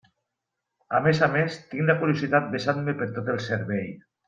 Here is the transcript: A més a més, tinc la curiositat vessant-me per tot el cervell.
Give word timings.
A 0.99 1.01
més 1.07 1.21
a 1.25 1.27
més, 1.35 1.59
tinc 1.75 1.87
la 1.91 1.97
curiositat 2.01 2.49
vessant-me 2.57 2.97
per 3.03 3.11
tot 3.21 3.31
el 3.37 3.39
cervell. 3.51 3.89